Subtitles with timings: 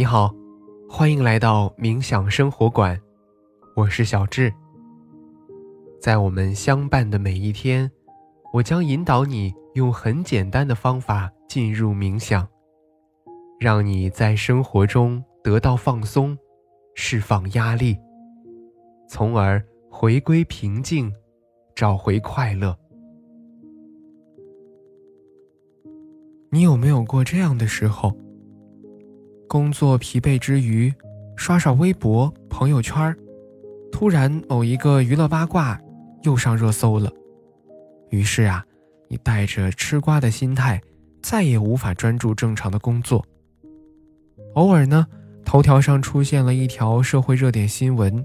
[0.00, 0.34] 你好，
[0.88, 2.98] 欢迎来到冥想生活馆，
[3.76, 4.50] 我是小智。
[6.00, 7.90] 在我们相伴的每一天，
[8.54, 12.48] 我将引导你用很简单的方法进入冥想，
[13.58, 16.34] 让你在生活中得到放松，
[16.94, 17.94] 释放压力，
[19.06, 21.12] 从而回归平静，
[21.74, 22.74] 找回快乐。
[26.48, 28.16] 你有没有过这样的时候？
[29.50, 30.94] 工作疲惫之余，
[31.34, 33.12] 刷刷微博、朋友圈
[33.90, 35.76] 突然某一个娱乐八卦
[36.22, 37.10] 又上热搜了。
[38.10, 38.64] 于是啊，
[39.08, 40.80] 你带着吃瓜的心态，
[41.20, 43.26] 再也无法专注正常的工作。
[44.54, 45.04] 偶尔呢，
[45.44, 48.24] 头条上出现了一条社会热点新闻，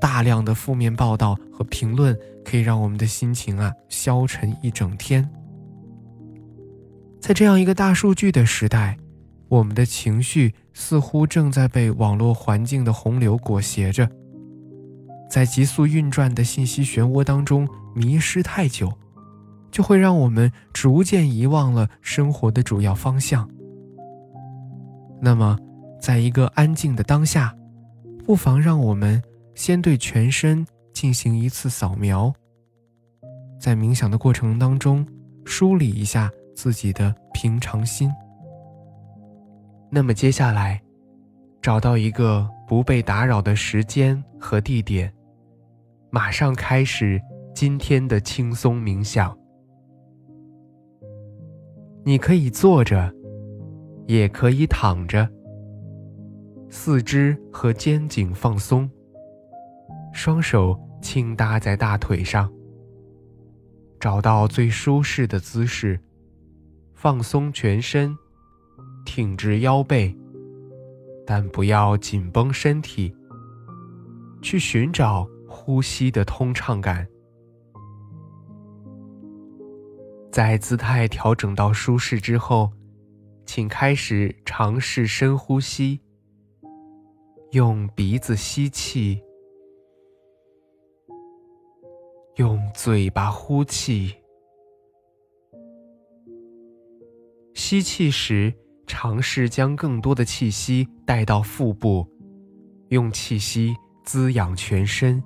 [0.00, 5.30] 大量的负面报道和评论，可以让我们的心情啊消沉一整天。
[7.20, 8.98] 在这样一个大数据的时代。
[9.48, 14.08] 我们的情绪似乎正在被网络环境的洪流裹挟着，
[15.30, 18.92] 在急速运转的信息漩涡当中迷失太久，
[19.70, 23.48] 就会让我们逐渐遗忘了生活的主要方向。
[25.20, 25.58] 那么，
[26.00, 27.54] 在一个安静的当下，
[28.24, 29.22] 不妨让我们
[29.54, 32.32] 先对全身进行一次扫描，
[33.58, 35.06] 在冥想的过程当中
[35.44, 38.12] 梳理一下自己的平常心。
[39.90, 40.82] 那么接下来，
[41.62, 45.12] 找到一个不被打扰的时间和地点，
[46.10, 47.20] 马上开始
[47.54, 49.36] 今天的轻松冥想。
[52.04, 53.10] 你可以坐着，
[54.06, 55.26] 也可以躺着，
[56.68, 58.90] 四肢和肩颈放松，
[60.12, 62.52] 双手轻搭在大腿上，
[63.98, 65.98] 找到最舒适的姿势，
[66.94, 68.14] 放松全身。
[69.10, 70.14] 挺直腰背，
[71.26, 73.10] 但不要紧绷身体。
[74.42, 77.08] 去寻找呼吸的通畅感。
[80.30, 82.70] 在姿态调整到舒适之后，
[83.46, 85.98] 请开始尝试深呼吸。
[87.52, 89.20] 用鼻子吸气，
[92.36, 94.14] 用嘴巴呼气。
[97.54, 98.52] 吸气时。
[98.88, 102.04] 尝试将更多的气息带到腹部，
[102.88, 105.22] 用气息滋养全身。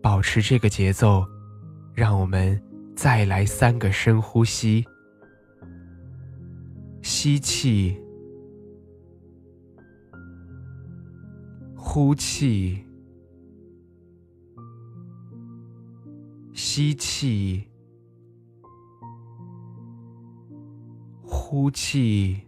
[0.00, 1.26] 保持这个节奏，
[1.92, 2.58] 让我们
[2.94, 4.86] 再来三个深呼吸：
[7.02, 8.00] 吸气，
[11.74, 12.86] 呼气，
[16.54, 17.68] 吸气。
[21.48, 22.40] 呼气，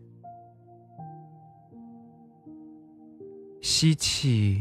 [3.62, 4.60] 吸气，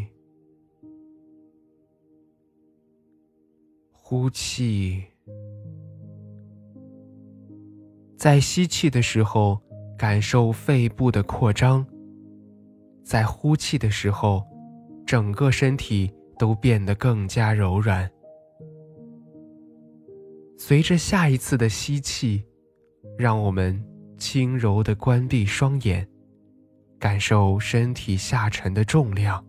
[3.92, 5.04] 呼气。
[8.16, 9.60] 在吸气的时候，
[9.98, 11.84] 感受肺部的扩张；
[13.04, 14.44] 在呼气的时候，
[15.04, 18.08] 整个身体都变得更加柔软。
[20.60, 22.44] 随着下一次的吸气，
[23.18, 23.97] 让我们。
[24.18, 26.08] 轻柔的关闭双眼，
[27.00, 29.44] 感受身体下沉的重量。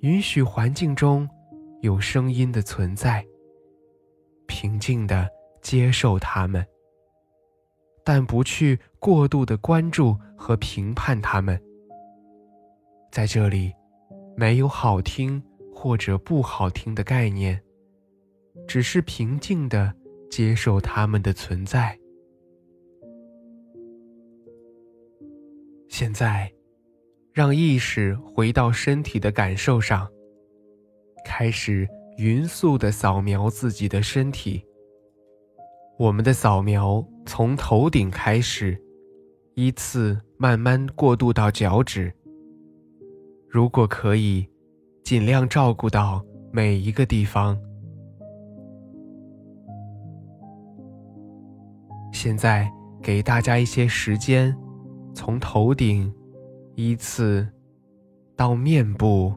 [0.00, 1.28] 允许环境中
[1.80, 3.24] 有声音的存在，
[4.46, 5.28] 平静的
[5.60, 6.64] 接受它们，
[8.04, 11.60] 但不去过度的关注和评判它们。
[13.10, 13.72] 在这里，
[14.36, 15.42] 没有好听
[15.74, 17.60] 或者不好听的概念，
[18.66, 19.94] 只是平静的
[20.30, 21.96] 接受它们的存在。
[25.92, 26.50] 现在，
[27.34, 30.08] 让意识回到身体的感受上，
[31.22, 31.86] 开始
[32.16, 34.64] 匀速的扫描自己的身体。
[35.98, 38.82] 我们的扫描从头顶开始，
[39.54, 42.10] 依次慢慢过渡到脚趾。
[43.46, 44.48] 如果可以，
[45.04, 47.54] 尽量照顾到每一个地方。
[52.14, 52.66] 现在
[53.02, 54.56] 给大家一些时间。
[55.14, 56.12] 从头顶
[56.74, 57.46] 依次
[58.34, 59.32] 到面部，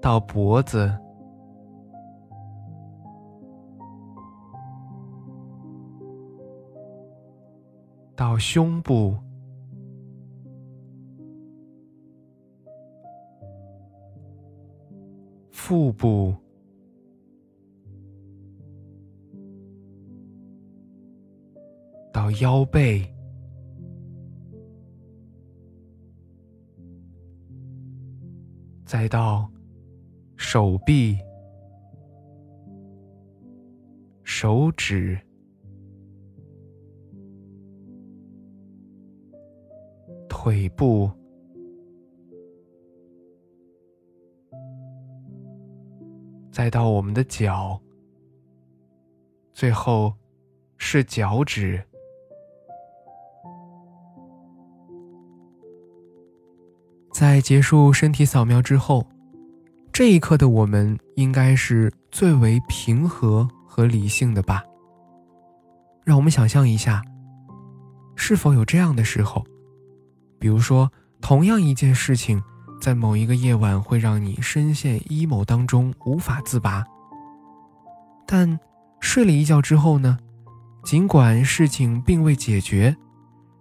[0.00, 0.90] 到脖子，
[8.16, 9.16] 到胸部，
[15.50, 16.34] 腹部。
[22.40, 23.02] 腰背，
[28.84, 29.50] 再到
[30.36, 31.18] 手臂、
[34.22, 35.18] 手指、
[40.28, 41.10] 腿部。
[46.50, 47.78] 再到我们的脚，
[49.52, 50.14] 最后
[50.78, 51.82] 是脚趾。
[57.18, 59.08] 在结束身体扫描之后，
[59.90, 64.62] 这一刻的我们应该是最为平和和理性的吧？
[66.04, 67.02] 让我们想象一下，
[68.16, 69.42] 是否有这样的时候？
[70.38, 70.92] 比如说，
[71.22, 72.42] 同样一件事情。
[72.82, 76.84] 在某一个夜晚，会让你深陷 emo 当中无法自拔。
[78.26, 78.60] 但
[79.00, 80.18] 睡了一觉之后呢？
[80.84, 82.94] 尽管事情并未解决，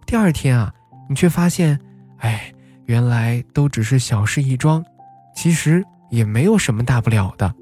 [0.06, 0.74] 第二天啊，
[1.08, 1.80] 你却发现，
[2.18, 2.54] 哎，
[2.86, 4.84] 原来都只是小事一桩，
[5.36, 7.54] 其实也没有什么大不了的。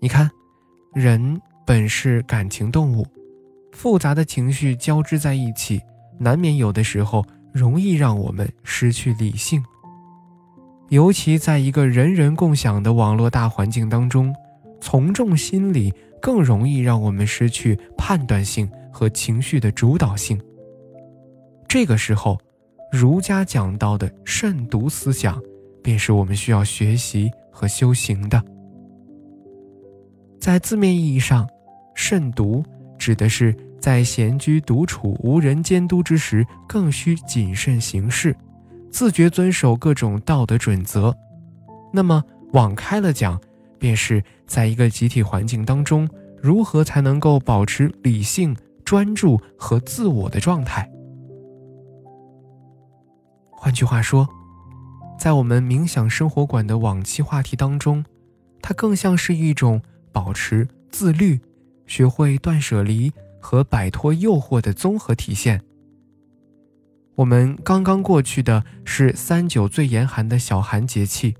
[0.00, 0.30] 你看，
[0.94, 3.06] 人本是感情动物，
[3.72, 5.80] 复杂的情绪交织在一起，
[6.18, 9.62] 难免有的时候容易让我们失去理性。
[10.90, 14.34] 尤其在一个人人共享的网络大环境当中，
[14.80, 15.92] 从众心理
[16.22, 20.40] 更容易让我们失去判断性和情绪的主导性。
[21.68, 22.40] 这个时候，
[22.90, 25.40] 儒家讲到的慎独思想，
[25.82, 28.42] 便是我们需要学习和修行的。
[30.40, 31.46] 在字面意义上，
[31.94, 32.64] 慎独
[32.98, 38.34] 指的是在闲居独处、无人监督之时，更需谨慎行事。
[38.90, 41.14] 自觉遵守各种道德准则，
[41.92, 43.38] 那么往开了讲，
[43.78, 46.08] 便是在一个集体环境当中，
[46.40, 50.90] 如何才能够保持理性、专注和自我的状态。
[53.60, 54.28] 换句话说，
[55.18, 58.04] 在我们冥想生活馆的往期话题当中，
[58.62, 59.82] 它更像是一种
[60.12, 61.40] 保持自律、
[61.84, 65.60] 学会断舍离和摆脱诱惑的综合体现。
[67.16, 71.34] 我们刚刚过去的是三九最严寒的小寒节气，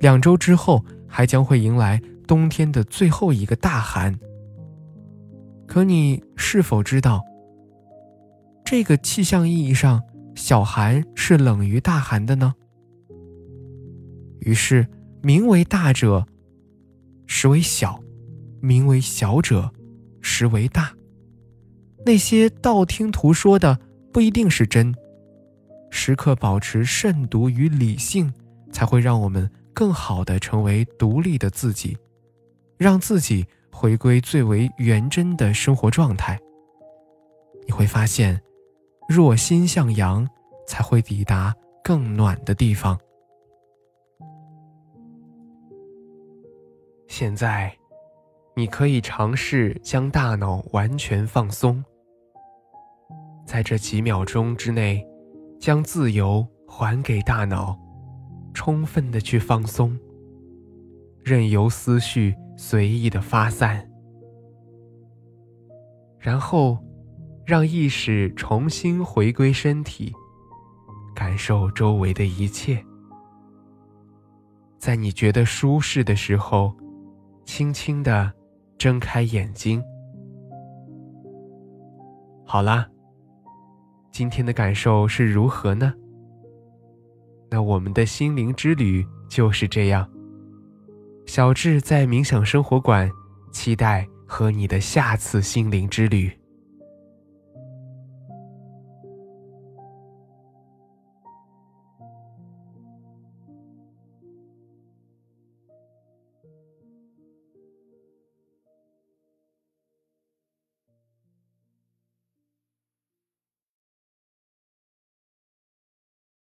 [0.00, 4.18] 两周之后还将会迎来冬天的最后一个大寒。
[5.68, 7.24] 可你是否知道，
[8.64, 10.02] 这个气象意义上，
[10.34, 12.54] 小寒是冷于大寒的呢？
[14.40, 14.86] 于是，
[15.22, 16.26] 名为大者，
[17.26, 18.00] 实为小；
[18.60, 19.72] 名为小者，
[20.20, 20.92] 实为大。
[22.04, 23.78] 那些道听途说的。
[24.12, 24.92] 不一定是真。
[25.88, 28.32] 时刻保持慎独与理性，
[28.72, 31.96] 才会让我们更好的成为独立的自己，
[32.76, 36.36] 让自己回归最为原真的生活状态。
[37.66, 38.40] 你会发现，
[39.12, 40.24] 若心向阳，
[40.68, 41.52] 才会抵达
[41.82, 42.96] 更暖的地方。
[47.08, 47.76] 现在，
[48.54, 51.84] 你可以尝试将大脑完全放松。
[53.44, 55.04] 在这几秒钟之内，
[55.58, 57.76] 将自由还给大脑，
[58.54, 59.98] 充分的去放松，
[61.24, 63.90] 任由思绪随意的发散，
[66.16, 66.78] 然后
[67.50, 70.14] 让意识重新回归身体，
[71.12, 72.80] 感受周围的一切。
[74.78, 76.72] 在你觉得舒适的时候，
[77.44, 78.32] 轻轻的
[78.78, 79.82] 睁开眼睛。
[82.46, 82.86] 好啦。
[84.12, 85.92] 今天的感受是如何呢？
[87.50, 90.08] 那我们的心灵之旅就是这样。
[91.26, 93.10] 小智在冥想生活馆，
[93.50, 96.30] 期待和你的下次心灵之旅。